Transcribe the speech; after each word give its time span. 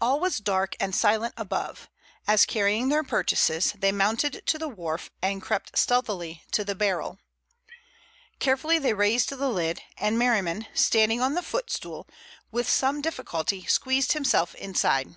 All 0.00 0.20
was 0.20 0.38
dark 0.38 0.76
and 0.78 0.94
silent 0.94 1.34
above, 1.36 1.90
as, 2.28 2.46
carrying 2.46 2.88
their 2.88 3.02
purchases, 3.02 3.72
they 3.72 3.90
mounted 3.90 4.46
to 4.46 4.58
the 4.60 4.68
wharf 4.68 5.10
and 5.20 5.42
crept 5.42 5.76
stealthily 5.76 6.44
to 6.52 6.64
the 6.64 6.76
barrel. 6.76 7.18
Carefully 8.38 8.78
they 8.78 8.94
raised 8.94 9.28
the 9.28 9.48
lid, 9.48 9.82
and 9.98 10.16
Merriman, 10.16 10.68
standing 10.72 11.20
on 11.20 11.34
the 11.34 11.42
footstool, 11.42 12.06
with 12.52 12.68
some 12.70 13.02
difficulty 13.02 13.64
squeezed 13.66 14.12
himself 14.12 14.54
inside. 14.54 15.16